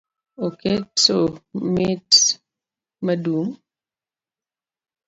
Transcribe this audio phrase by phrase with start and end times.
[0.45, 1.17] Oketo
[1.73, 2.09] mit
[3.05, 3.49] madung’